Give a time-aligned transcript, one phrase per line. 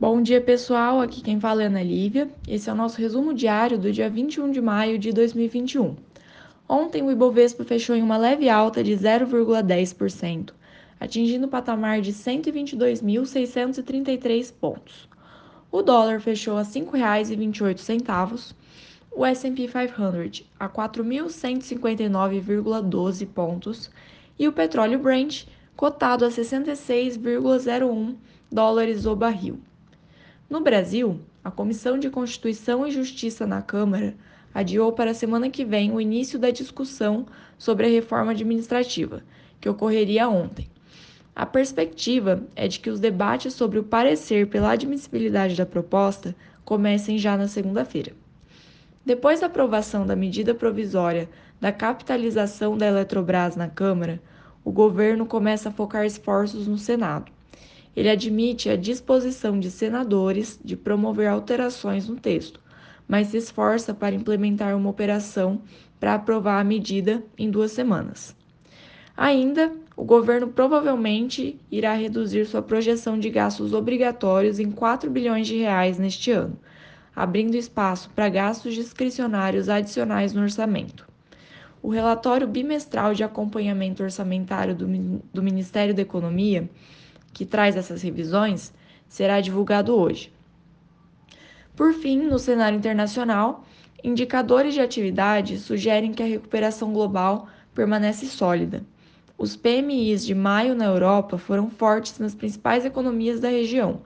[0.00, 1.00] Bom dia, pessoal.
[1.00, 2.30] Aqui quem fala é Ana Lívia.
[2.46, 5.96] Esse é o nosso resumo diário do dia 21 de maio de 2021.
[6.68, 10.50] Ontem, o Ibovespa fechou em uma leve alta de 0,10%,
[11.00, 15.08] atingindo o patamar de 122.633 pontos.
[15.68, 18.54] O dólar fechou a R$ 5,28,
[19.10, 23.90] o S&P 500 a 4.159,12 pontos
[24.38, 28.14] e o petróleo Brent cotado a 66,01
[28.48, 29.58] dólares o barril.
[30.48, 34.14] No Brasil, a Comissão de Constituição e Justiça na Câmara
[34.54, 37.26] adiou para a semana que vem o início da discussão
[37.58, 39.22] sobre a reforma administrativa,
[39.60, 40.66] que ocorreria ontem.
[41.36, 46.34] A perspectiva é de que os debates sobre o parecer pela admissibilidade da proposta
[46.64, 48.12] comecem já na segunda-feira.
[49.04, 51.28] Depois da aprovação da medida provisória
[51.60, 54.18] da capitalização da Eletrobras na Câmara,
[54.64, 57.37] o governo começa a focar esforços no Senado.
[57.98, 62.60] Ele admite a disposição de senadores de promover alterações no texto,
[63.08, 65.60] mas se esforça para implementar uma operação
[65.98, 68.36] para aprovar a medida em duas semanas.
[69.16, 75.56] Ainda, o governo provavelmente irá reduzir sua projeção de gastos obrigatórios em 4 bilhões de
[75.56, 76.56] reais neste ano,
[77.16, 81.04] abrindo espaço para gastos discricionários adicionais no orçamento.
[81.82, 84.86] O relatório bimestral de acompanhamento orçamentário do,
[85.34, 86.70] do Ministério da Economia
[87.32, 88.72] que traz essas revisões,
[89.08, 90.32] será divulgado hoje.
[91.76, 93.64] Por fim, no cenário internacional,
[94.02, 98.84] indicadores de atividade sugerem que a recuperação global permanece sólida.
[99.36, 104.00] Os PMIs de maio na Europa foram fortes nas principais economias da região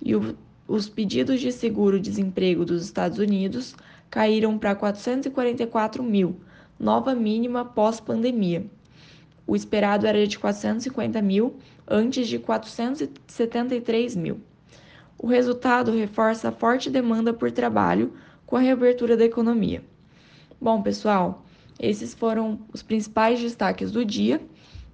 [0.00, 3.76] e o, os pedidos de seguro-desemprego dos Estados Unidos
[4.10, 6.40] caíram para 444 mil,
[6.78, 8.66] nova mínima pós-pandemia.
[9.52, 14.40] O esperado era de 450 mil, antes de 473 mil.
[15.18, 18.14] O resultado reforça a forte demanda por trabalho
[18.46, 19.84] com a reabertura da economia.
[20.58, 21.44] Bom, pessoal,
[21.78, 24.40] esses foram os principais destaques do dia.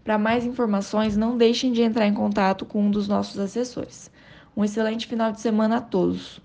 [0.03, 4.11] Para mais informações, não deixem de entrar em contato com um dos nossos assessores.
[4.56, 6.41] Um excelente final de semana a todos!